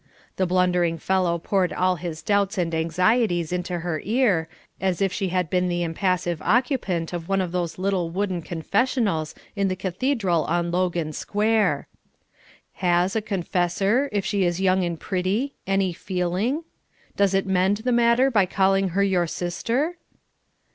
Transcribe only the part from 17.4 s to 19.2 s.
mend the matter by calling her